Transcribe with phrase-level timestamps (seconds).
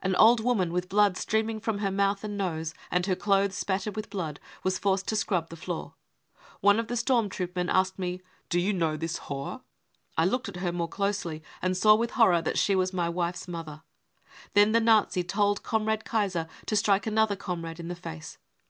[0.00, 3.96] An old woman, with blood streaming from her mouth and nose, and her clothes spattered
[3.96, 5.92] with blood, was forced to scrub the floor.
[6.62, 9.50] One of the storm troop men asked me:£ Do you know this whore?
[9.56, 9.60] 9
[10.16, 13.46] I looked at her more closely, and saw with horror thafr she was my wife's
[13.46, 13.82] mother.
[14.54, 18.38] Then the Nazi told Comrade Kaiser to strike an other comrade in the face.